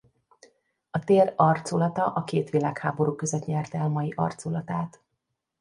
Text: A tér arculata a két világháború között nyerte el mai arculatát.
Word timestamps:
A 0.91 0.99
tér 0.99 1.33
arculata 1.35 2.05
a 2.05 2.23
két 2.23 2.49
világháború 2.49 3.15
között 3.15 3.45
nyerte 3.45 3.77
el 3.77 3.89
mai 3.89 4.13
arculatát. 4.15 4.99